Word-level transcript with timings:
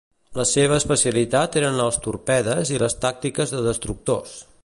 La 0.37 0.45
seva 0.51 0.77
especialitat 0.83 1.57
eren 1.61 1.77
els 1.83 2.01
torpedes 2.07 2.73
i 2.77 2.81
les 2.85 2.99
tàctiques 3.05 3.57
de 3.57 3.63
destructors. 3.71 4.35